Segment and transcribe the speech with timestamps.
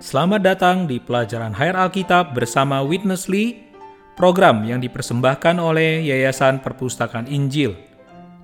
[0.00, 3.68] Selamat datang di pelajaran Hayat Alkitab bersama Witnessly,
[4.16, 7.76] program yang dipersembahkan oleh Yayasan Perpustakaan Injil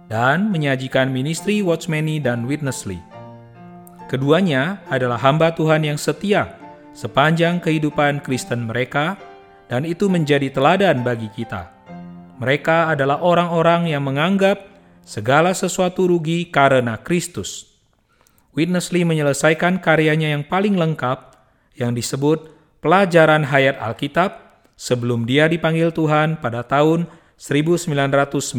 [0.04, 3.00] dan menyajikan ministry Watchmeni dan Witnessly.
[4.04, 6.60] Keduanya adalah hamba Tuhan yang setia
[6.92, 9.16] sepanjang kehidupan Kristen mereka
[9.72, 11.72] dan itu menjadi teladan bagi kita.
[12.36, 14.60] Mereka adalah orang-orang yang menganggap
[15.08, 17.80] segala sesuatu rugi karena Kristus.
[18.52, 21.35] Witnessly menyelesaikan karyanya yang paling lengkap
[21.76, 28.56] yang disebut pelajaran hayat Alkitab sebelum dia dipanggil Tuhan pada tahun 1997.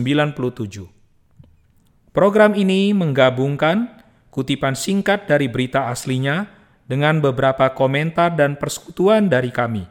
[2.13, 4.01] Program ini menggabungkan
[4.33, 6.49] kutipan singkat dari berita aslinya
[6.85, 9.85] dengan beberapa komentar dan persekutuan dari kami.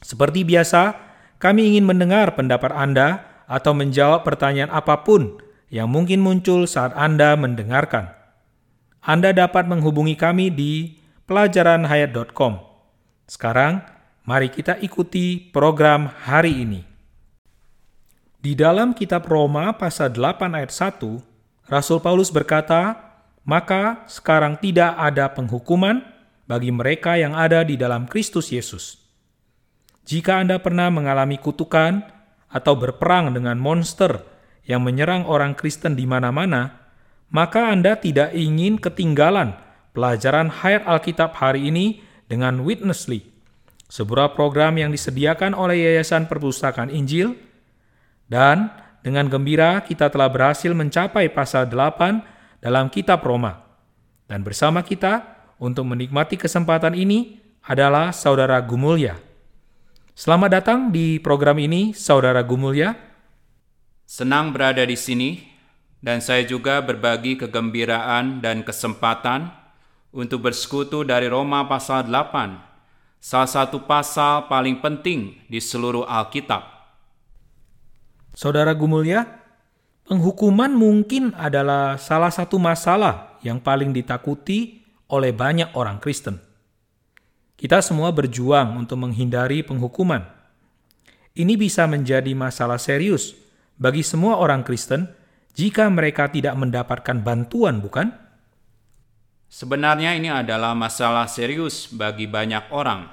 [0.00, 0.96] Seperti biasa,
[1.40, 5.40] kami ingin mendengar pendapat Anda atau menjawab pertanyaan apa pun
[5.72, 8.12] yang mungkin muncul saat Anda mendengarkan.
[9.00, 10.99] Anda dapat menghubungi kami di
[11.30, 12.58] pelajaranhayat.com.
[13.30, 13.86] Sekarang,
[14.26, 16.82] mari kita ikuti program hari ini.
[18.42, 21.22] Di dalam kitab Roma pasal 8 ayat 1,
[21.70, 22.98] Rasul Paulus berkata,
[23.46, 26.02] "Maka sekarang tidak ada penghukuman
[26.50, 28.98] bagi mereka yang ada di dalam Kristus Yesus."
[30.02, 32.10] Jika Anda pernah mengalami kutukan
[32.50, 34.26] atau berperang dengan monster
[34.66, 36.90] yang menyerang orang Kristen di mana-mana,
[37.30, 43.26] maka Anda tidak ingin ketinggalan pelajaran Hayat Alkitab hari ini dengan Witnessly,
[43.90, 47.34] sebuah program yang disediakan oleh Yayasan Perpustakaan Injil,
[48.30, 48.70] dan
[49.02, 53.66] dengan gembira kita telah berhasil mencapai pasal 8 dalam kitab Roma.
[54.30, 55.26] Dan bersama kita
[55.58, 59.18] untuk menikmati kesempatan ini adalah Saudara Gumulya.
[60.14, 62.94] Selamat datang di program ini, Saudara Gumulya.
[64.06, 65.40] Senang berada di sini,
[65.98, 69.59] dan saya juga berbagi kegembiraan dan kesempatan
[70.10, 76.62] untuk bersekutu dari Roma pasal 8, salah satu pasal paling penting di seluruh Alkitab.
[78.34, 79.26] Saudara Gumulya,
[80.06, 86.38] penghukuman mungkin adalah salah satu masalah yang paling ditakuti oleh banyak orang Kristen.
[87.58, 90.24] Kita semua berjuang untuk menghindari penghukuman.
[91.36, 93.36] Ini bisa menjadi masalah serius
[93.76, 95.06] bagi semua orang Kristen
[95.54, 98.29] jika mereka tidak mendapatkan bantuan, bukan?
[99.50, 103.10] Sebenarnya ini adalah masalah serius bagi banyak orang,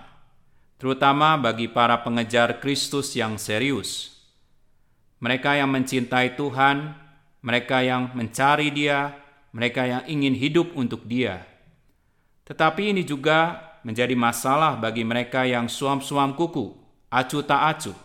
[0.77, 4.13] terutama bagi para pengejar Kristus yang serius.
[5.17, 6.93] Mereka yang mencintai Tuhan,
[7.41, 9.17] mereka yang mencari Dia,
[9.49, 11.41] mereka yang ingin hidup untuk Dia.
[12.45, 16.69] Tetapi ini juga menjadi masalah bagi mereka yang suam-suam kuku,
[17.09, 17.97] acuh tak acuh,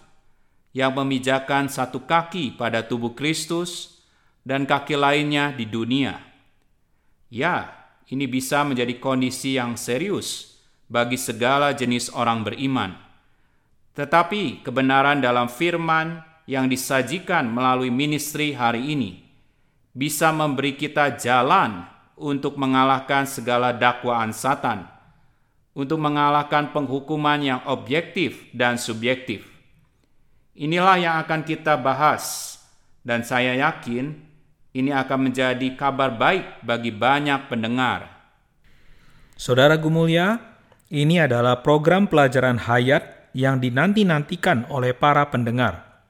[0.73, 4.01] yang memijakan satu kaki pada tubuh Kristus
[4.41, 6.17] dan kaki lainnya di dunia.
[7.29, 7.82] Ya,
[8.13, 12.93] ini bisa menjadi kondisi yang serius bagi segala jenis orang beriman.
[13.97, 19.25] Tetapi kebenaran dalam firman yang disajikan melalui ministry hari ini
[19.97, 24.85] bisa memberi kita jalan untuk mengalahkan segala dakwaan Satan,
[25.73, 29.49] untuk mengalahkan penghukuman yang objektif dan subjektif.
[30.53, 32.57] Inilah yang akan kita bahas,
[33.01, 34.32] dan saya yakin
[34.73, 38.09] ini akan menjadi kabar baik bagi banyak pendengar.
[39.37, 40.41] Saudara Gumulya,
[40.89, 46.05] ini adalah program pelajaran hayat yang dinanti-nantikan oleh para pendengar.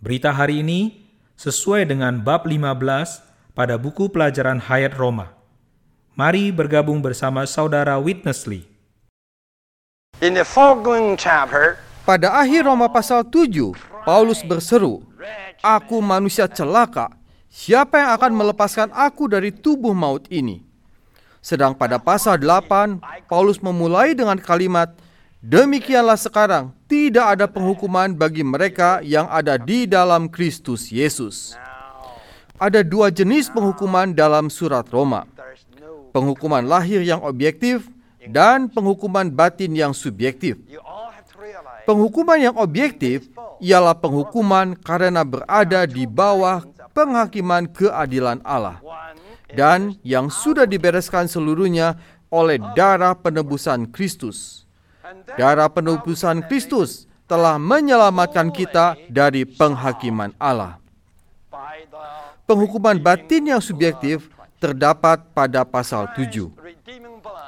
[0.00, 1.04] Berita hari ini
[1.36, 5.32] sesuai dengan bab 15 pada buku pelajaran hayat Roma.
[6.12, 8.68] Mari bergabung bersama saudara Witnessly.
[10.22, 13.72] In the foregoing chapter, Pada akhir Roma pasal 7,
[14.04, 15.00] Paulus berseru,
[15.64, 17.08] Aku manusia celaka,
[17.54, 20.66] Siapa yang akan melepaskan aku dari tubuh maut ini?
[21.38, 22.98] Sedang pada pasal 8,
[23.30, 24.90] Paulus memulai dengan kalimat,
[25.38, 31.54] Demikianlah sekarang, tidak ada penghukuman bagi mereka yang ada di dalam Kristus Yesus.
[32.58, 35.22] Ada dua jenis penghukuman dalam surat Roma.
[36.10, 37.86] Penghukuman lahir yang objektif
[38.24, 40.58] dan penghukuman batin yang subjektif.
[41.84, 43.28] Penghukuman yang objektif
[43.60, 48.78] ialah penghukuman karena berada di bawah penghakiman keadilan Allah
[49.52, 51.98] dan yang sudah dibereskan seluruhnya
[52.30, 54.64] oleh darah penebusan Kristus.
[55.38, 60.78] Darah penebusan Kristus telah menyelamatkan kita dari penghakiman Allah.
[62.44, 64.28] Penghukuman batin yang subjektif
[64.60, 66.52] terdapat pada pasal 7.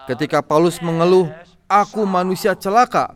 [0.09, 1.29] Ketika Paulus mengeluh,
[1.69, 3.13] "Aku manusia celaka,"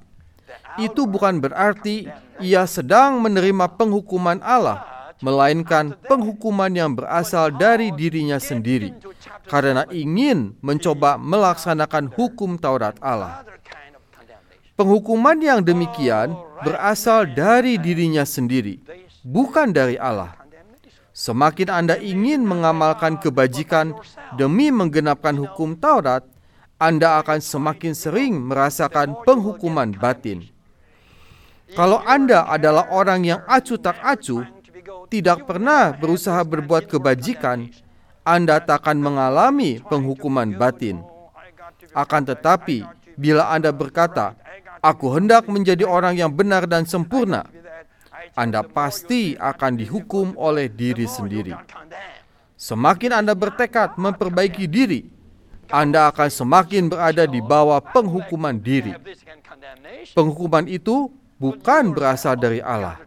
[0.77, 2.11] itu bukan berarti
[2.43, 8.97] ia sedang menerima penghukuman Allah melainkan penghukuman yang berasal dari dirinya sendiri,
[9.49, 13.45] karena ingin mencoba melaksanakan hukum Taurat Allah.
[14.81, 16.33] Penghukuman yang demikian
[16.65, 18.81] berasal dari dirinya sendiri,
[19.21, 20.41] bukan dari Allah.
[21.13, 23.93] Semakin Anda ingin mengamalkan kebajikan
[24.41, 26.25] demi menggenapkan hukum Taurat,
[26.81, 30.49] Anda akan semakin sering merasakan penghukuman batin.
[31.77, 34.49] Kalau Anda adalah orang yang acuh tak acuh,
[35.11, 37.71] tidak pernah berusaha berbuat kebajikan,
[38.23, 41.03] Anda tak akan mengalami penghukuman batin.
[41.97, 42.87] Akan tetapi,
[43.19, 44.39] bila Anda berkata,
[44.79, 47.49] "Aku hendak menjadi orang yang benar dan sempurna,"
[48.39, 51.57] Anda pasti akan dihukum oleh diri sendiri.
[52.55, 55.09] Semakin Anda bertekad memperbaiki diri,
[55.73, 58.95] Anda akan semakin berada di bawah penghukuman diri.
[60.15, 61.11] Penghukuman itu
[61.41, 63.01] bukan berasal dari Allah.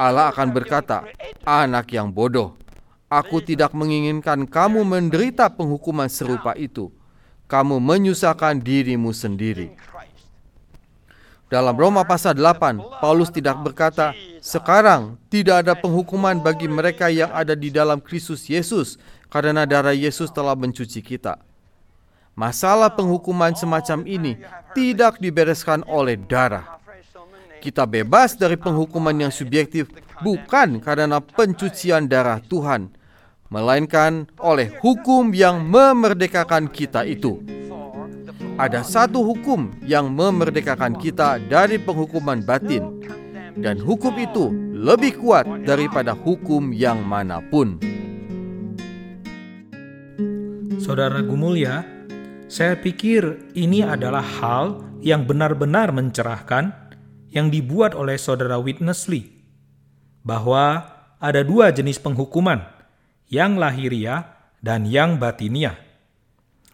[0.00, 1.04] Allah akan berkata,
[1.44, 2.56] "Anak yang bodoh,
[3.12, 6.88] aku tidak menginginkan kamu menderita penghukuman serupa itu.
[7.44, 9.76] Kamu menyusahkan dirimu sendiri."
[11.52, 17.52] Dalam Roma pasal 8, Paulus tidak berkata, "Sekarang tidak ada penghukuman bagi mereka yang ada
[17.52, 18.96] di dalam Kristus Yesus,
[19.28, 21.36] karena darah Yesus telah mencuci kita."
[22.32, 24.40] Masalah penghukuman semacam ini
[24.72, 26.79] tidak dibereskan oleh darah,
[27.60, 29.92] kita bebas dari penghukuman yang subjektif
[30.24, 32.88] bukan karena pencucian darah Tuhan,
[33.52, 37.44] melainkan oleh hukum yang memerdekakan kita itu.
[38.56, 43.00] Ada satu hukum yang memerdekakan kita dari penghukuman batin,
[43.60, 47.76] dan hukum itu lebih kuat daripada hukum yang mana pun.
[50.80, 51.84] Saudara Gumulya,
[52.50, 56.89] saya pikir ini adalah hal yang benar-benar mencerahkan
[57.30, 59.30] yang dibuat oleh saudara Witness Lee
[60.26, 60.84] bahwa
[61.22, 62.64] ada dua jenis penghukuman,
[63.30, 64.26] yang lahiriah
[64.60, 65.78] dan yang batiniah.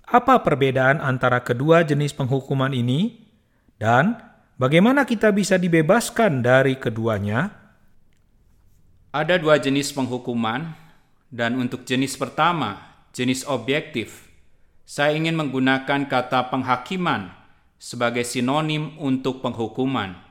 [0.06, 3.26] Apa perbedaan antara kedua jenis penghukuman ini
[3.76, 4.16] dan
[4.56, 7.50] bagaimana kita bisa dibebaskan dari keduanya?
[9.10, 10.72] Ada dua jenis penghukuman
[11.28, 14.30] dan untuk jenis pertama, jenis objektif,
[14.86, 17.34] saya ingin menggunakan kata penghakiman
[17.76, 20.25] sebagai sinonim untuk penghukuman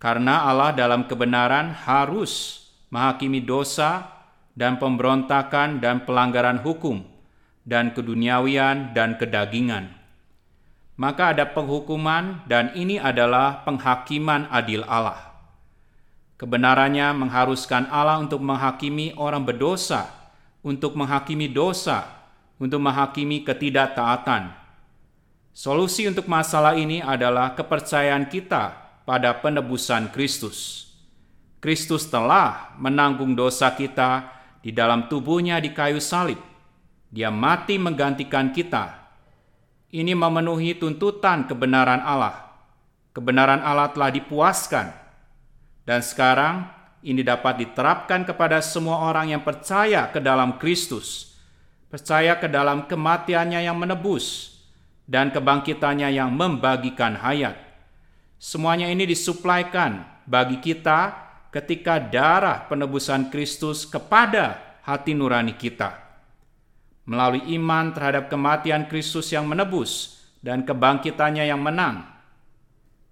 [0.00, 4.08] karena Allah dalam kebenaran harus menghakimi dosa
[4.56, 7.04] dan pemberontakan dan pelanggaran hukum
[7.68, 9.92] dan keduniawian dan kedagingan.
[10.96, 15.20] Maka ada penghukuman dan ini adalah penghakiman adil Allah.
[16.40, 20.08] Kebenarannya mengharuskan Allah untuk menghakimi orang berdosa,
[20.64, 22.08] untuk menghakimi dosa,
[22.56, 24.56] untuk menghakimi ketidaktaatan.
[25.52, 28.79] Solusi untuk masalah ini adalah kepercayaan kita
[29.10, 30.86] pada penebusan Kristus.
[31.58, 34.30] Kristus telah menanggung dosa kita
[34.62, 36.38] di dalam tubuhnya di kayu salib.
[37.10, 39.10] Dia mati menggantikan kita.
[39.90, 42.54] Ini memenuhi tuntutan kebenaran Allah.
[43.10, 44.94] Kebenaran Allah telah dipuaskan.
[45.82, 46.70] Dan sekarang
[47.02, 51.34] ini dapat diterapkan kepada semua orang yang percaya ke dalam Kristus.
[51.90, 54.54] Percaya ke dalam kematiannya yang menebus
[55.10, 57.69] dan kebangkitannya yang membagikan hayat
[58.40, 61.12] Semuanya ini disuplaikan bagi kita
[61.52, 65.92] ketika darah penebusan Kristus kepada hati nurani kita.
[67.04, 72.08] Melalui iman terhadap kematian Kristus yang menebus dan kebangkitannya yang menang.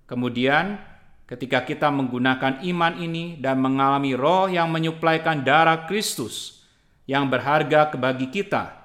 [0.08, 0.80] Kemudian,
[1.28, 6.64] ketika kita menggunakan iman ini dan mengalami roh yang menyuplaikan darah Kristus
[7.04, 8.80] yang berharga bagi kita,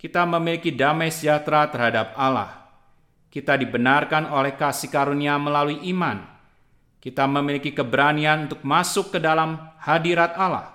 [0.00, 2.65] kita memiliki damai sejahtera terhadap Allah
[3.36, 6.24] kita dibenarkan oleh kasih karunia melalui iman.
[7.04, 10.72] Kita memiliki keberanian untuk masuk ke dalam hadirat Allah.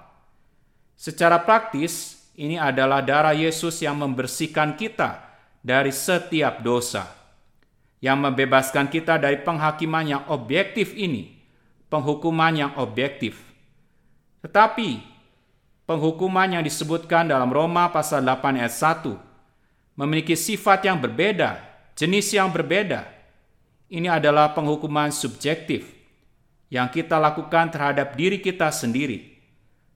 [0.93, 5.25] Secara praktis, ini adalah darah Yesus yang membersihkan kita
[5.65, 7.09] dari setiap dosa,
[7.97, 11.41] yang membebaskan kita dari penghakiman yang objektif ini,
[11.89, 13.41] penghukuman yang objektif.
[14.45, 15.01] Tetapi,
[15.89, 22.49] penghukuman yang disebutkan dalam Roma pasal 8 ayat 1 memiliki sifat yang berbeda jenis yang
[22.49, 23.07] berbeda.
[23.91, 25.83] Ini adalah penghukuman subjektif
[26.71, 29.35] yang kita lakukan terhadap diri kita sendiri.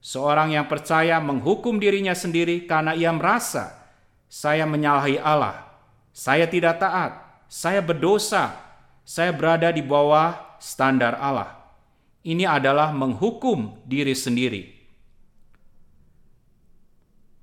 [0.04, 3.72] Seorang yang percaya menghukum dirinya sendiri karena ia merasa
[4.28, 5.64] saya menyalahi Allah,
[6.12, 7.16] saya tidak taat,
[7.48, 8.52] saya berdosa,
[9.02, 11.56] saya berada di bawah standar Allah.
[12.20, 14.75] Ini adalah menghukum diri sendiri.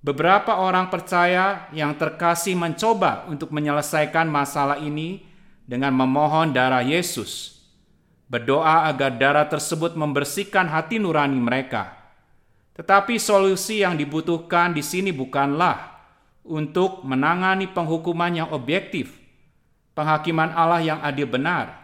[0.03, 5.24] Beberapa orang percaya yang terkasih mencoba untuk menyelesaikan masalah ini
[5.63, 7.63] dengan memohon darah Yesus.
[8.27, 11.95] Berdoa agar darah tersebut membersihkan hati nurani mereka.
[12.75, 15.95] Tetapi solusi yang dibutuhkan di sini bukanlah
[16.43, 19.15] untuk menangani penghukuman yang objektif,
[19.95, 21.79] penghakiman Allah yang adil benar.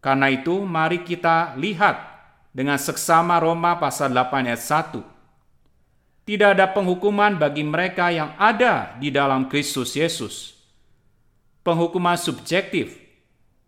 [0.00, 2.00] Karena itu, mari kita lihat
[2.56, 4.62] dengan seksama Roma pasal 8 ayat
[4.96, 5.17] 1.
[6.28, 10.60] Tidak ada penghukuman bagi mereka yang ada di dalam Kristus Yesus.
[11.64, 13.00] Penghukuman subjektif,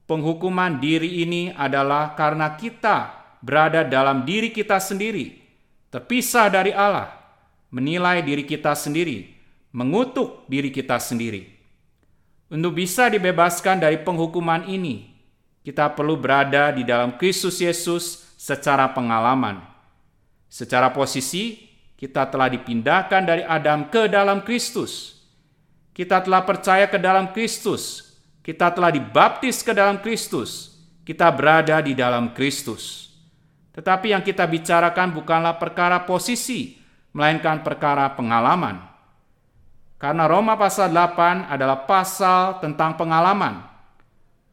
[0.05, 5.41] penghukuman diri ini adalah karena kita berada dalam diri kita sendiri,
[5.89, 7.09] terpisah dari Allah,
[7.73, 9.33] menilai diri kita sendiri,
[9.73, 11.49] mengutuk diri kita sendiri.
[12.53, 15.09] Untuk bisa dibebaskan dari penghukuman ini,
[15.65, 19.65] kita perlu berada di dalam Kristus Yesus secara pengalaman.
[20.53, 21.70] Secara posisi,
[22.01, 25.21] kita telah dipindahkan dari Adam ke dalam Kristus.
[25.93, 28.17] Kita telah percaya ke dalam Kristus.
[28.41, 30.81] Kita telah dibaptis ke dalam Kristus.
[31.05, 33.13] Kita berada di dalam Kristus.
[33.77, 36.81] Tetapi yang kita bicarakan bukanlah perkara posisi,
[37.13, 38.81] melainkan perkara pengalaman.
[40.01, 43.61] Karena Roma pasal 8 adalah pasal tentang pengalaman.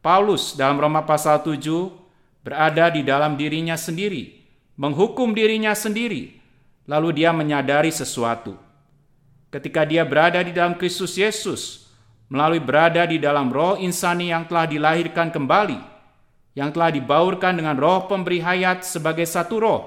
[0.04, 1.64] Paulus dalam Roma pasal 7
[2.44, 4.44] berada di dalam dirinya sendiri,
[4.76, 6.37] menghukum dirinya sendiri,
[6.88, 8.56] lalu dia menyadari sesuatu.
[9.52, 11.92] Ketika dia berada di dalam Kristus Yesus,
[12.32, 15.80] melalui berada di dalam roh insani yang telah dilahirkan kembali,
[16.56, 19.84] yang telah dibaurkan dengan roh pemberi hayat sebagai satu roh.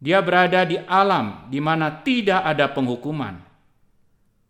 [0.00, 3.36] Dia berada di alam di mana tidak ada penghukuman.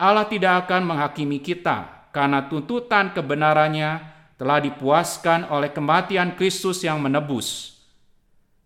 [0.01, 4.01] Allah tidak akan menghakimi kita karena tuntutan kebenarannya
[4.41, 7.77] telah dipuaskan oleh kematian Kristus yang menebus.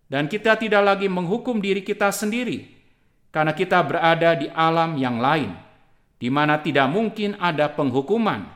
[0.05, 2.74] Dan kita tidak lagi menghukum diri kita sendiri
[3.35, 5.51] karena kita berada di alam yang lain
[6.15, 8.55] di mana tidak mungkin ada penghukuman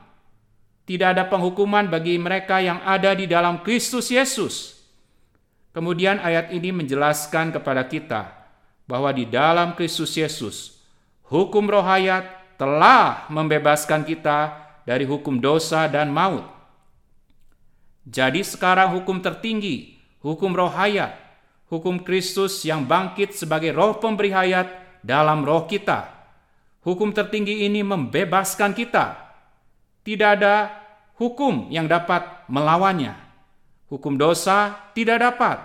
[0.90, 4.82] tidak ada penghukuman bagi mereka yang ada di dalam Kristus Yesus.
[5.70, 8.34] Kemudian ayat ini menjelaskan kepada kita
[8.90, 10.82] bahwa di dalam Kristus Yesus,
[11.30, 12.26] hukum roh hayat
[12.58, 16.50] telah membebaskan kita dari hukum dosa dan maut.
[18.10, 19.94] Jadi sekarang hukum tertinggi,
[20.26, 21.14] hukum roh hayat,
[21.70, 24.68] hukum Kristus yang bangkit sebagai roh pemberi hayat
[25.06, 26.10] dalam roh kita.
[26.84, 29.16] Hukum tertinggi ini membebaskan kita.
[30.02, 30.74] Tidak ada
[31.22, 33.14] hukum yang dapat melawannya.
[33.90, 35.62] Hukum dosa tidak dapat.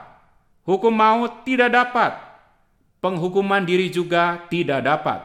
[0.69, 2.13] Hukum maut tidak dapat.
[3.01, 5.21] Penghukuman diri juga tidak dapat.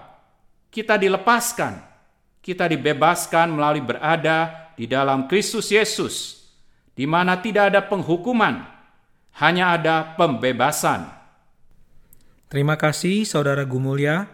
[0.68, 1.80] Kita dilepaskan.
[2.40, 6.40] Kita dibebaskan melalui berada di dalam Kristus Yesus,
[6.96, 8.64] di mana tidak ada penghukuman,
[9.38, 11.06] hanya ada pembebasan.
[12.50, 14.26] Terima kasih Saudara Gumulya.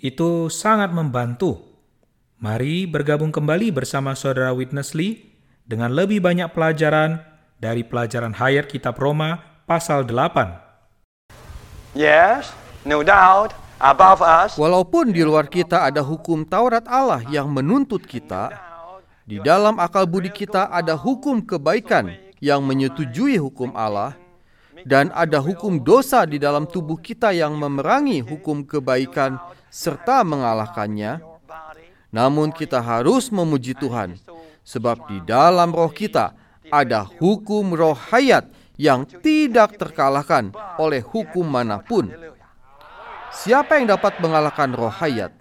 [0.00, 1.74] Itu sangat membantu
[2.44, 5.32] Mari bergabung kembali bersama Saudara Witness Lee
[5.64, 7.24] dengan lebih banyak pelajaran
[7.56, 11.32] dari pelajaran Hayat Kitab Roma pasal 8.
[11.96, 12.52] Yes,
[12.84, 14.60] no doubt, above us.
[14.60, 18.52] Walaupun di luar kita ada hukum Taurat Allah yang menuntut kita,
[19.24, 22.12] di dalam akal budi kita ada hukum kebaikan
[22.44, 24.12] yang menyetujui hukum Allah,
[24.84, 29.40] dan ada hukum dosa di dalam tubuh kita yang memerangi hukum kebaikan
[29.72, 31.34] serta mengalahkannya
[32.14, 34.14] namun kita harus memuji Tuhan,
[34.62, 36.30] sebab di dalam roh kita
[36.70, 38.46] ada hukum roh hayat
[38.78, 42.06] yang tidak terkalahkan oleh hukum mana pun.
[43.34, 45.34] Siapa yang dapat mengalahkan roh hayat?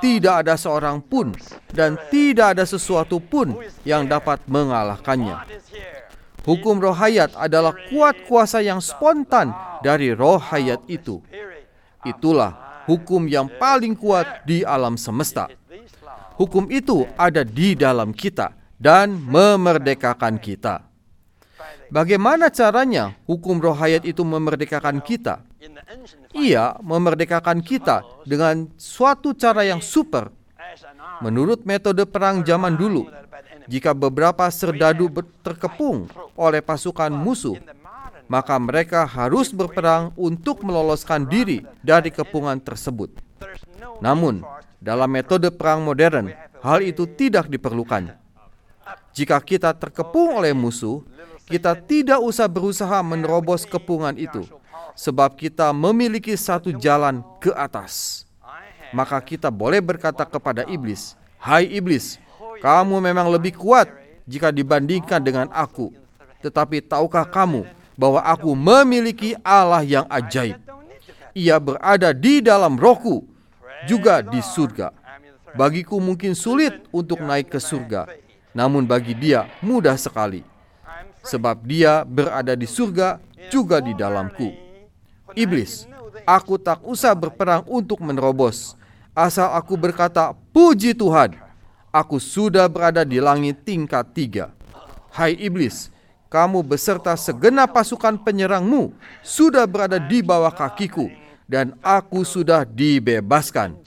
[0.00, 1.36] Tidak ada seorang pun
[1.68, 3.52] dan tidak ada sesuatu pun
[3.84, 5.36] yang dapat mengalahkannya.
[6.46, 9.50] Hukum roh hayat adalah kuat kuasa yang spontan
[9.82, 11.18] dari roh hayat itu.
[12.06, 15.50] Itulah hukum yang paling kuat di alam semesta.
[16.38, 20.86] Hukum itu ada di dalam kita dan memerdekakan kita.
[21.90, 25.42] Bagaimana caranya hukum roh hayat itu memerdekakan kita?
[26.30, 30.30] Ia memerdekakan kita dengan suatu cara yang super.
[31.24, 33.08] Menurut metode perang zaman dulu,
[33.66, 35.10] jika beberapa serdadu
[35.42, 36.06] terkepung
[36.38, 37.58] oleh pasukan musuh,
[38.30, 43.10] maka mereka harus berperang untuk meloloskan diri dari kepungan tersebut.
[43.98, 44.42] Namun,
[44.78, 46.30] dalam metode perang modern,
[46.62, 48.14] hal itu tidak diperlukan.
[49.16, 51.02] Jika kita terkepung oleh musuh,
[51.46, 54.46] kita tidak usah berusaha menerobos kepungan itu,
[54.98, 58.26] sebab kita memiliki satu jalan ke atas.
[58.94, 62.22] Maka kita boleh berkata kepada iblis, "Hai iblis,
[62.66, 63.86] kamu memang lebih kuat
[64.26, 65.94] jika dibandingkan dengan aku.
[66.42, 67.62] Tetapi tahukah kamu
[67.94, 70.58] bahwa aku memiliki Allah yang ajaib?
[71.30, 73.22] Ia berada di dalam rohku
[73.86, 74.90] juga di surga.
[75.54, 78.10] Bagiku mungkin sulit untuk naik ke surga,
[78.50, 80.42] namun bagi dia mudah sekali.
[81.22, 84.50] Sebab dia berada di surga juga di dalamku.
[85.38, 85.86] Iblis,
[86.26, 88.74] aku tak usah berperang untuk menerobos.
[89.14, 91.45] Asal aku berkata, puji Tuhan,
[91.96, 94.52] aku sudah berada di langit tingkat tiga.
[95.08, 95.88] Hai iblis,
[96.28, 98.92] kamu beserta segenap pasukan penyerangmu
[99.24, 101.08] sudah berada di bawah kakiku
[101.48, 103.80] dan aku sudah dibebaskan.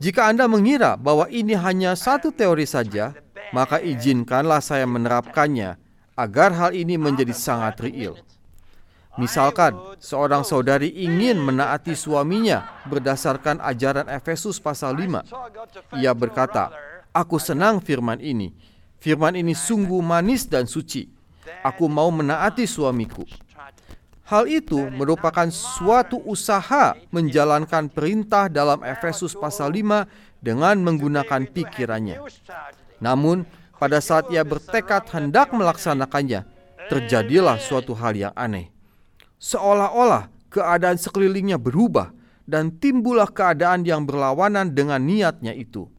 [0.00, 3.14] Jika Anda mengira bahwa ini hanya satu teori saja,
[3.54, 5.78] maka izinkanlah saya menerapkannya
[6.16, 8.18] agar hal ini menjadi sangat real.
[9.20, 15.28] Misalkan, seorang saudari ingin menaati suaminya berdasarkan ajaran Efesus pasal 5.
[16.00, 16.72] Ia berkata,
[17.12, 18.56] Aku senang firman ini.
[18.96, 21.12] Firman ini sungguh manis dan suci.
[21.60, 23.28] Aku mau menaati suamiku.
[24.24, 30.08] Hal itu merupakan suatu usaha menjalankan perintah dalam Efesus pasal 5
[30.40, 32.16] dengan menggunakan pikirannya.
[32.96, 33.44] Namun,
[33.76, 36.48] pada saat ia bertekad hendak melaksanakannya,
[36.88, 38.71] terjadilah suatu hal yang aneh.
[39.42, 42.14] Seolah-olah keadaan sekelilingnya berubah
[42.46, 45.90] dan timbullah keadaan yang berlawanan dengan niatnya itu.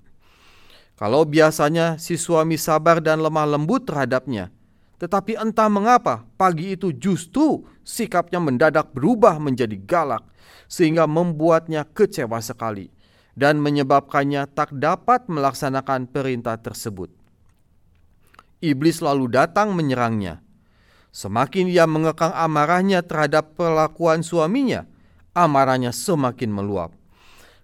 [0.96, 4.48] Kalau biasanya si suami sabar dan lemah lembut terhadapnya,
[4.96, 10.24] tetapi entah mengapa pagi itu justru sikapnya mendadak berubah menjadi galak
[10.72, 12.88] sehingga membuatnya kecewa sekali
[13.36, 17.12] dan menyebabkannya tak dapat melaksanakan perintah tersebut.
[18.64, 20.40] Iblis lalu datang menyerangnya.
[21.14, 24.90] Semakin ia mengekang amarahnya terhadap perlakuan suaminya,
[25.38, 26.92] amarahnya semakin meluap.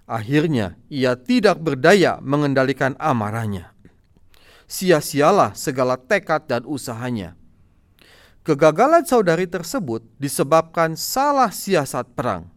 [0.05, 3.73] Akhirnya ia tidak berdaya mengendalikan amarahnya
[4.69, 7.33] sia-sialah segala tekad dan usahanya.
[8.45, 12.47] Kegagalan saudari tersebut disebabkan salah siasat perang.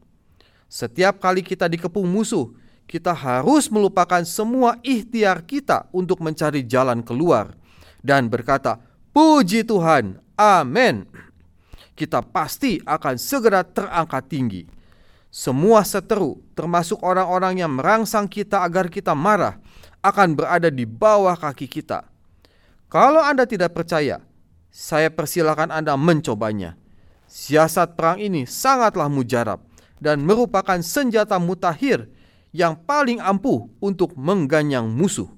[0.69, 2.53] Setiap kali kita dikepung musuh,
[2.87, 7.57] kita harus melupakan semua ikhtiar kita untuk mencari jalan keluar
[8.05, 8.79] dan berkata,
[9.13, 11.07] "Puji Tuhan, amin."
[11.93, 14.63] Kita pasti akan segera terangkat tinggi.
[15.33, 19.57] Semua seteru, termasuk orang-orang yang merangsang kita agar kita marah,
[20.05, 22.05] akan berada di bawah kaki kita.
[22.93, 24.21] Kalau Anda tidak percaya,
[24.69, 26.77] saya persilakan Anda mencobanya.
[27.29, 29.65] Siasat perang ini sangatlah mujarab
[29.97, 32.13] dan merupakan senjata mutakhir
[32.53, 35.33] yang paling ampuh untuk mengganyang musuh.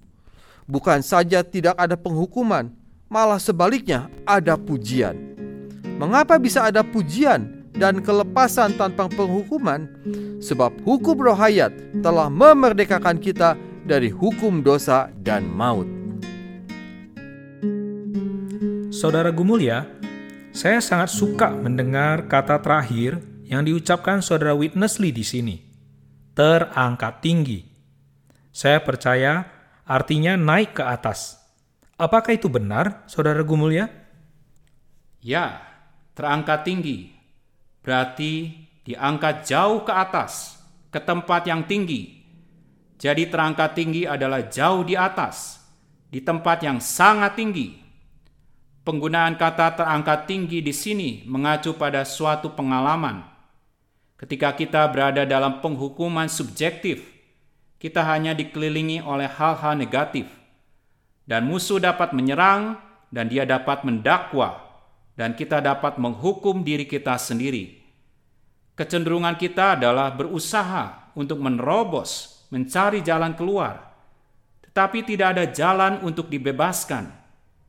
[0.66, 2.74] Bukan saja tidak ada penghukuman,
[3.14, 5.14] malah sebaliknya ada pujian.
[5.94, 9.86] Mengapa bisa ada pujian dan kelepasan tanpa penghukuman?
[10.42, 11.70] Sebab hukum roh hayat
[12.02, 13.54] telah memerdekakan kita
[13.86, 15.86] dari hukum dosa dan maut.
[18.90, 19.86] Saudara Gumulia,
[20.50, 25.56] saya sangat suka mendengar kata terakhir yang diucapkan saudara Witnessly di sini.
[26.34, 27.62] Terangkat tinggi.
[28.50, 29.46] Saya percaya
[29.86, 31.43] artinya naik ke atas.
[31.94, 33.86] Apakah itu benar, saudara Gumulia?
[35.22, 35.62] Ya,
[36.18, 37.14] terangkat tinggi.
[37.86, 38.50] Berarti
[38.82, 40.58] diangkat jauh ke atas,
[40.90, 42.24] ke tempat yang tinggi,
[43.04, 45.60] jadi terangkat tinggi adalah jauh di atas,
[46.08, 47.76] di tempat yang sangat tinggi.
[48.84, 53.24] Penggunaan kata terangkat tinggi di sini mengacu pada suatu pengalaman.
[54.16, 57.02] Ketika kita berada dalam penghukuman subjektif,
[57.76, 60.24] kita hanya dikelilingi oleh hal-hal negatif,
[61.24, 62.76] dan musuh dapat menyerang,
[63.08, 64.60] dan dia dapat mendakwa,
[65.14, 67.80] dan kita dapat menghukum diri kita sendiri.
[68.74, 73.94] Kecenderungan kita adalah berusaha untuk menerobos mencari jalan keluar,
[74.66, 77.10] tetapi tidak ada jalan untuk dibebaskan.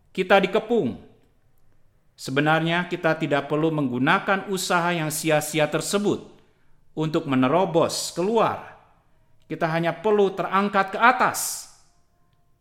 [0.10, 0.98] Kita dikepung.
[2.16, 6.24] Sebenarnya, kita tidak perlu menggunakan usaha yang sia-sia tersebut
[6.96, 8.80] untuk menerobos keluar.
[9.46, 11.65] Kita hanya perlu terangkat ke atas,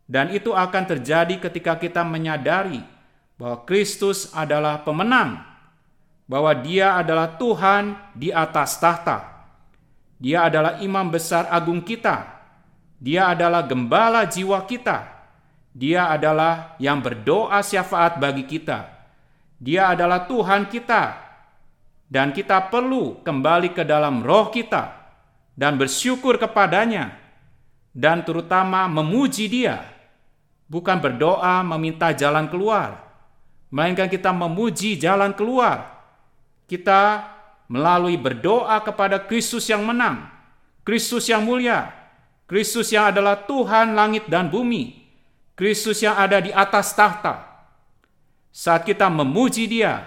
[0.05, 2.81] dan itu akan terjadi ketika kita menyadari
[3.40, 5.40] bahwa Kristus adalah pemenang,
[6.29, 9.35] bahwa Dia adalah Tuhan di atas tahta
[10.25, 12.25] dia adalah imam besar agung kita.
[12.97, 15.05] Dia adalah gembala jiwa kita.
[15.77, 18.88] Dia adalah yang berdoa syafaat bagi kita.
[19.61, 21.21] Dia adalah Tuhan kita.
[22.09, 24.97] Dan kita perlu kembali ke dalam roh kita
[25.53, 27.21] dan bersyukur kepadanya
[27.93, 29.83] dan terutama memuji dia.
[30.64, 33.05] Bukan berdoa meminta jalan keluar,
[33.68, 35.92] melainkan kita memuji jalan keluar.
[36.64, 37.20] Kita
[37.68, 40.24] melalui berdoa kepada Kristus yang menang,
[40.85, 41.92] Kristus yang mulia,
[42.48, 45.05] Kristus yang adalah Tuhan langit dan bumi,
[45.57, 47.44] Kristus yang ada di atas tahta.
[48.55, 50.07] Saat kita memuji Dia,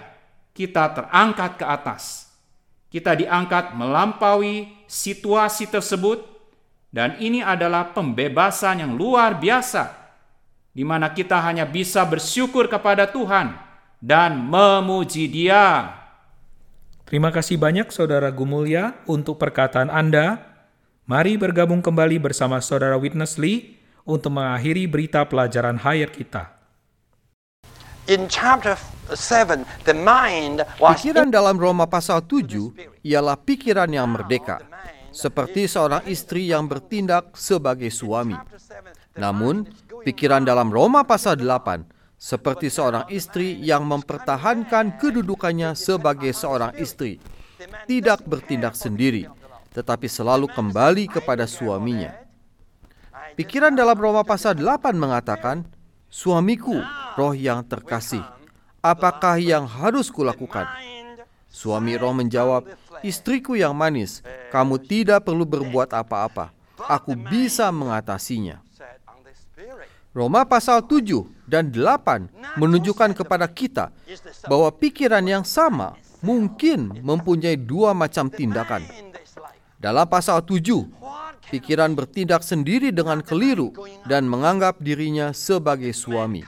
[0.56, 2.26] kita terangkat ke atas.
[2.88, 6.24] Kita diangkat melampaui situasi tersebut,
[6.88, 10.07] dan ini adalah pembebasan yang luar biasa,
[10.78, 13.50] di mana kita hanya bisa bersyukur kepada Tuhan
[13.98, 15.90] dan memuji Dia.
[17.02, 20.38] Terima kasih banyak Saudara Gumulya untuk perkataan Anda.
[21.10, 23.74] Mari bergabung kembali bersama Saudara Witness Lee
[24.06, 26.54] untuk mengakhiri berita pelajaran higher kita.
[28.06, 28.78] In chapter
[29.10, 34.62] 7, the mind was Pikiran dalam Roma pasal 7 ialah pikiran yang merdeka,
[35.10, 38.38] seperti seorang istri yang bertindak sebagai suami.
[39.18, 39.66] Namun,
[40.04, 47.22] pikiran dalam Roma pasal 8 seperti seorang istri yang mempertahankan kedudukannya sebagai seorang istri,
[47.86, 49.30] tidak bertindak sendiri,
[49.70, 52.18] tetapi selalu kembali kepada suaminya.
[53.38, 55.62] Pikiran dalam Roma pasal 8 mengatakan,
[56.10, 56.74] Suamiku,
[57.14, 58.24] roh yang terkasih,
[58.82, 60.66] apakah yang harus kulakukan?
[61.46, 62.66] Suami roh menjawab,
[63.06, 66.50] Istriku yang manis, kamu tidak perlu berbuat apa-apa.
[66.90, 68.58] Aku bisa mengatasinya.
[70.18, 73.94] Roma pasal 7 dan 8 menunjukkan kepada kita
[74.50, 75.94] bahwa pikiran yang sama
[76.26, 78.82] mungkin mempunyai dua macam tindakan.
[79.78, 80.90] Dalam pasal 7,
[81.54, 83.70] pikiran bertindak sendiri dengan keliru
[84.10, 86.42] dan menganggap dirinya sebagai suami.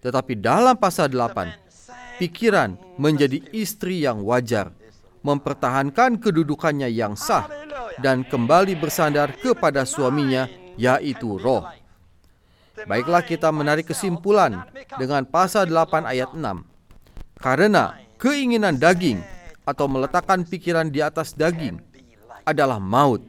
[0.00, 4.72] Tetapi dalam pasal 8, pikiran menjadi istri yang wajar,
[5.20, 7.44] mempertahankan kedudukannya yang sah,
[8.00, 10.48] dan kembali bersandar kepada suaminya,
[10.80, 11.68] yaitu roh.
[12.86, 14.64] Baiklah kita menarik kesimpulan
[14.96, 16.40] dengan pasal 8 ayat 6.
[17.40, 19.20] Karena keinginan daging
[19.64, 21.80] atau meletakkan pikiran di atas daging
[22.44, 23.24] adalah maut.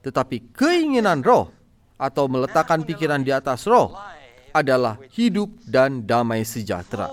[0.00, 1.52] Tetapi keinginan roh
[2.00, 3.92] atau meletakkan pikiran di atas roh
[4.50, 7.12] adalah hidup dan damai sejahtera.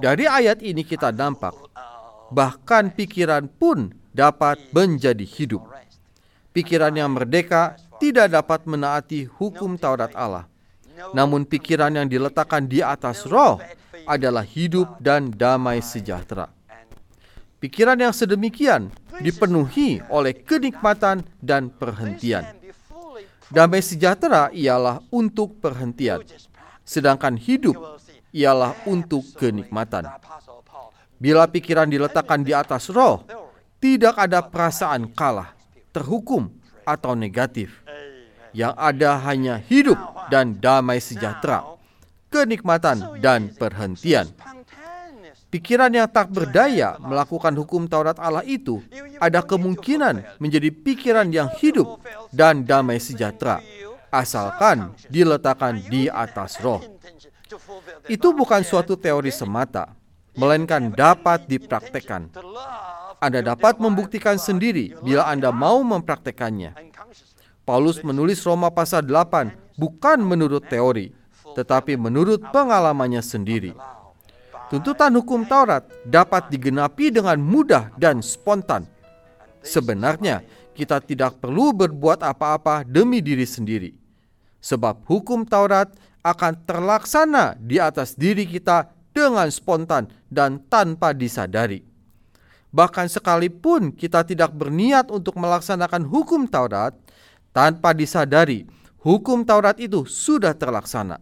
[0.00, 1.54] Dari ayat ini kita nampak
[2.30, 5.62] bahkan pikiran pun dapat menjadi hidup.
[6.50, 10.50] Pikiran yang merdeka tidak dapat menaati hukum Taurat Allah.
[11.16, 13.56] Namun pikiran yang diletakkan di atas roh
[14.04, 16.52] adalah hidup dan damai sejahtera.
[17.60, 18.88] Pikiran yang sedemikian
[19.20, 22.56] dipenuhi oleh kenikmatan dan perhentian.
[23.52, 26.22] Damai sejahtera ialah untuk perhentian,
[26.86, 28.00] sedangkan hidup
[28.32, 30.06] ialah untuk kenikmatan.
[31.20, 33.26] Bila pikiran diletakkan di atas roh,
[33.76, 35.52] tidak ada perasaan kalah,
[35.92, 36.48] terhukum,
[36.86, 37.84] atau negatif.
[38.56, 39.98] Yang ada hanya hidup
[40.30, 41.66] dan damai sejahtera,
[42.30, 44.30] kenikmatan dan perhentian.
[45.50, 48.78] Pikiran yang tak berdaya melakukan hukum Taurat Allah itu
[49.18, 51.98] ada kemungkinan menjadi pikiran yang hidup
[52.30, 53.58] dan damai sejahtera,
[54.14, 56.78] asalkan diletakkan di atas roh.
[58.06, 59.90] Itu bukan suatu teori semata,
[60.38, 62.30] melainkan dapat dipraktekkan.
[63.18, 66.78] Anda dapat membuktikan sendiri bila Anda mau mempraktekannya.
[67.66, 71.16] Paulus menulis Roma pasal 8 bukan menurut teori,
[71.56, 73.72] tetapi menurut pengalamannya sendiri.
[74.68, 78.84] Tuntutan hukum Taurat dapat digenapi dengan mudah dan spontan.
[79.64, 80.44] Sebenarnya,
[80.76, 83.90] kita tidak perlu berbuat apa-apa demi diri sendiri,
[84.62, 85.90] sebab hukum Taurat
[86.22, 91.82] akan terlaksana di atas diri kita dengan spontan dan tanpa disadari.
[92.70, 96.94] Bahkan sekalipun kita tidak berniat untuk melaksanakan hukum Taurat,
[97.50, 98.62] tanpa disadari,
[99.00, 101.20] hukum Taurat itu sudah terlaksana.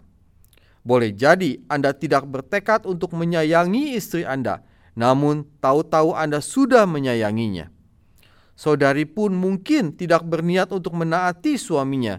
[0.83, 4.62] Boleh jadi Anda tidak bertekad untuk menyayangi istri Anda,
[4.97, 7.71] namun tahu-tahu Anda sudah menyayanginya.
[8.59, 12.19] Saudari pun mungkin tidak berniat untuk menaati suaminya,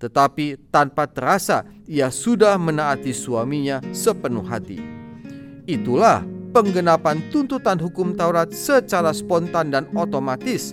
[0.00, 4.80] tetapi tanpa terasa ia sudah menaati suaminya sepenuh hati.
[5.68, 6.24] Itulah
[6.56, 10.72] penggenapan tuntutan hukum Taurat secara spontan dan otomatis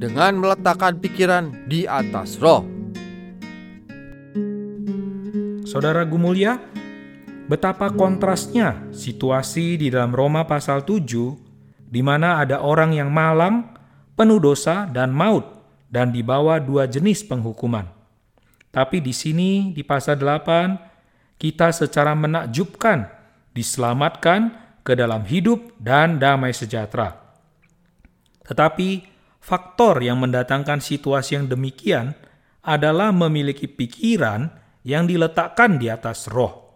[0.00, 2.79] dengan meletakkan pikiran di atas roh.
[5.70, 6.58] Saudara Gumulya,
[7.46, 11.06] betapa kontrasnya situasi di dalam Roma pasal 7
[11.86, 13.70] di mana ada orang yang malang,
[14.18, 15.46] penuh dosa dan maut
[15.86, 17.86] dan dibawa dua jenis penghukuman.
[18.74, 23.06] Tapi di sini di pasal 8 kita secara menakjubkan
[23.54, 24.50] diselamatkan
[24.82, 27.14] ke dalam hidup dan damai sejahtera.
[28.42, 29.06] Tetapi
[29.38, 32.18] faktor yang mendatangkan situasi yang demikian
[32.58, 36.72] adalah memiliki pikiran yang diletakkan di atas roh.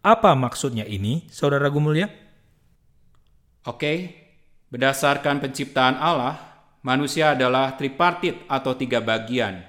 [0.00, 2.08] Apa maksudnya ini, Saudara Gumulya?
[3.68, 4.16] Oke,
[4.72, 6.40] berdasarkan penciptaan Allah,
[6.80, 9.60] manusia adalah tripartit atau tiga bagian,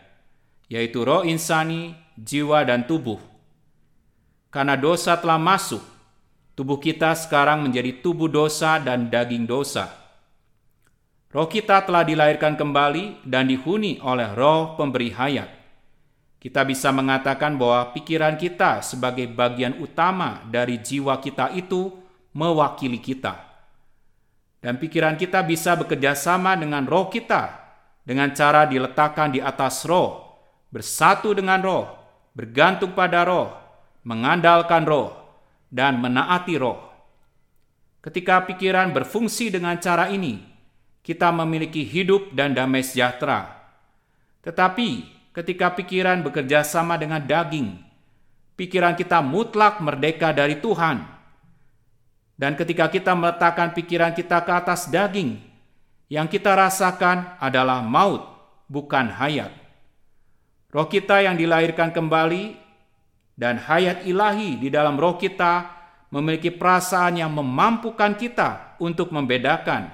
[0.71, 3.19] yaitu roh insani, jiwa, dan tubuh.
[4.47, 5.84] Karena dosa telah masuk,
[6.56, 9.91] tubuh kita sekarang menjadi tubuh dosa dan daging dosa.
[11.32, 15.61] Roh kita telah dilahirkan kembali dan dihuni oleh roh pemberi hayat
[16.41, 21.93] kita bisa mengatakan bahwa pikiran kita sebagai bagian utama dari jiwa kita itu
[22.34, 23.38] mewakili kita.
[24.58, 27.62] Dan pikiran kita bisa bekerja sama dengan roh kita
[28.01, 30.41] dengan cara diletakkan di atas roh,
[30.73, 31.86] bersatu dengan roh,
[32.34, 33.54] bergantung pada roh,
[34.01, 35.13] mengandalkan roh,
[35.69, 36.89] dan menaati roh.
[38.01, 40.41] Ketika pikiran berfungsi dengan cara ini,
[41.06, 43.62] kita memiliki hidup dan damai sejahtera.
[44.41, 47.80] Tetapi ketika pikiran bekerja sama dengan daging,
[48.60, 51.04] pikiran kita mutlak merdeka dari Tuhan.
[52.36, 55.39] Dan ketika kita meletakkan pikiran kita ke atas daging,
[56.12, 58.26] yang kita rasakan adalah maut,
[58.67, 59.54] bukan hayat.
[60.72, 62.56] Roh kita yang dilahirkan kembali
[63.36, 65.67] dan hayat ilahi di dalam roh kita
[66.12, 69.91] memiliki perasaan yang memampukan kita untuk membedakan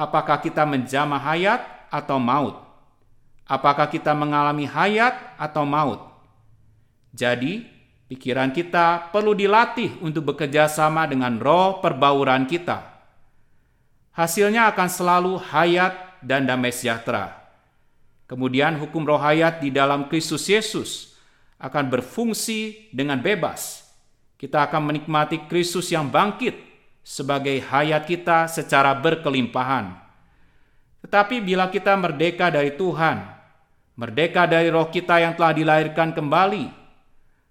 [0.00, 1.60] apakah kita menjamah hayat
[1.92, 2.69] atau maut.
[3.50, 5.98] Apakah kita mengalami hayat atau maut.
[7.10, 7.66] Jadi,
[8.10, 12.82] Pikiran kita perlu dilatih untuk bekerja sama dengan roh perbauran kita.
[14.10, 17.38] Hasilnya akan selalu hayat dan damai sejahtera.
[18.26, 21.14] Kemudian hukum roh hayat di dalam Kristus Yesus
[21.62, 23.86] akan berfungsi dengan bebas.
[24.34, 26.58] Kita akan menikmati Kristus yang bangkit
[27.06, 29.86] sebagai hayat kita secara berkelimpahan.
[31.06, 33.39] Tetapi bila kita merdeka dari Tuhan,
[33.94, 36.66] merdeka dari roh kita yang telah dilahirkan kembali,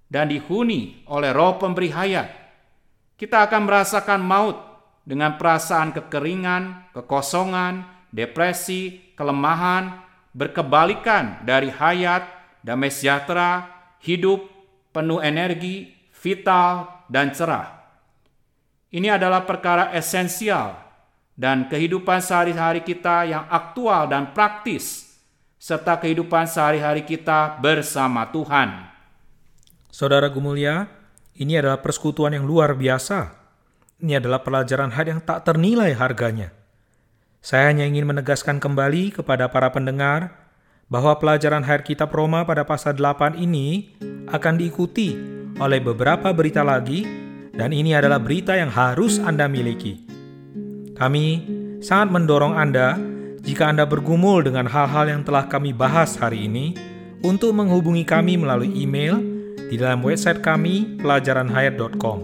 [0.09, 2.29] dan dihuni oleh roh pemberi hayat,
[3.19, 4.57] kita akan merasakan maut
[5.05, 10.01] dengan perasaan kekeringan, kekosongan, depresi, kelemahan,
[10.33, 12.25] berkebalikan dari hayat,
[12.61, 13.65] damai sejahtera,
[14.05, 14.45] hidup,
[14.93, 17.79] penuh energi, vital, dan cerah.
[18.89, 20.73] Ini adalah perkara esensial
[21.37, 25.08] dan kehidupan sehari-hari kita yang aktual dan praktis,
[25.59, 28.87] serta kehidupan sehari-hari kita bersama Tuhan.
[29.91, 30.87] Saudara Gumulia,
[31.35, 33.35] ini adalah persekutuan yang luar biasa.
[33.99, 36.55] Ini adalah pelajaran had yang tak ternilai harganya.
[37.43, 40.31] Saya hanya ingin menegaskan kembali kepada para pendengar
[40.87, 43.91] bahwa pelajaran Hayat Kitab Roma pada pasal 8 ini
[44.31, 45.19] akan diikuti
[45.59, 47.03] oleh beberapa berita lagi
[47.51, 50.07] dan ini adalah berita yang harus Anda miliki.
[50.95, 51.25] Kami
[51.83, 53.08] sangat mendorong Anda
[53.43, 56.75] jika Anda bergumul dengan hal-hal yang telah kami bahas hari ini
[57.23, 59.19] untuk menghubungi kami melalui email
[59.69, 62.19] di dalam website kami pelajaranhayat.com.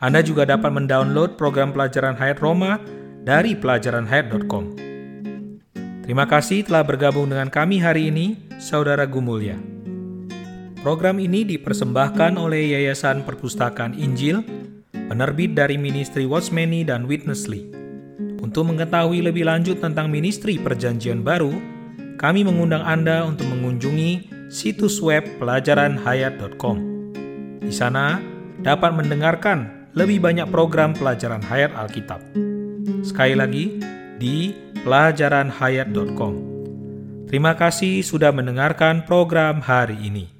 [0.00, 2.80] Anda juga dapat mendownload program pelajaran hayat Roma
[3.20, 4.64] dari pelajaranhayat.com.
[6.08, 9.60] Terima kasih telah bergabung dengan kami hari ini, Saudara Gumulya.
[10.80, 14.40] Program ini dipersembahkan oleh Yayasan Perpustakaan Injil,
[14.90, 17.68] penerbit dari Ministry Watchmeni dan Witnessly.
[18.50, 21.54] Untuk mengetahui lebih lanjut tentang ministry Perjanjian Baru,
[22.18, 26.76] kami mengundang Anda untuk mengunjungi situs web pelajaranhayat.com.
[27.62, 28.18] Di sana
[28.58, 32.18] dapat mendengarkan lebih banyak program pelajaran hayat Alkitab.
[33.06, 33.78] Sekali lagi,
[34.18, 34.50] di
[34.82, 36.34] pelajaranhayat.com.
[37.30, 40.39] Terima kasih sudah mendengarkan program hari ini.